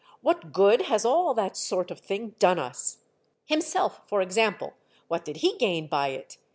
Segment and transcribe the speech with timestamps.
[0.13, 2.97] '* what good has all that sort of thing done us?
[3.45, 4.73] Himself for example,
[5.07, 6.39] what did he gain by it?